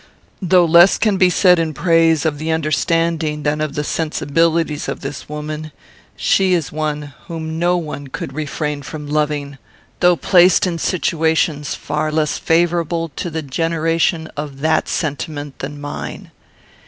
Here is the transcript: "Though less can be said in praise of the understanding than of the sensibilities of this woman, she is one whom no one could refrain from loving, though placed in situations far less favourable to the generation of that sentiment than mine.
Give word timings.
"Though 0.41 0.65
less 0.65 0.97
can 0.97 1.17
be 1.17 1.29
said 1.29 1.59
in 1.59 1.75
praise 1.75 2.25
of 2.25 2.39
the 2.39 2.49
understanding 2.51 3.43
than 3.43 3.61
of 3.61 3.75
the 3.75 3.83
sensibilities 3.83 4.87
of 4.87 5.01
this 5.01 5.29
woman, 5.29 5.71
she 6.15 6.55
is 6.55 6.71
one 6.71 7.13
whom 7.27 7.59
no 7.59 7.77
one 7.77 8.07
could 8.07 8.33
refrain 8.33 8.81
from 8.81 9.05
loving, 9.05 9.59
though 9.99 10.15
placed 10.15 10.65
in 10.65 10.79
situations 10.79 11.75
far 11.75 12.11
less 12.11 12.39
favourable 12.39 13.09
to 13.09 13.29
the 13.29 13.43
generation 13.43 14.25
of 14.35 14.61
that 14.61 14.87
sentiment 14.89 15.59
than 15.59 15.79
mine. 15.79 16.31